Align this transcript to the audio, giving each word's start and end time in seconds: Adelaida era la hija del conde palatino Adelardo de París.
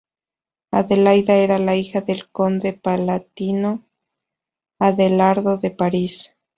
Adelaida 0.71 1.35
era 1.35 1.59
la 1.59 1.75
hija 1.75 2.01
del 2.01 2.27
conde 2.31 2.73
palatino 2.73 3.83
Adelardo 4.79 5.57
de 5.57 5.69
París. 5.69 6.35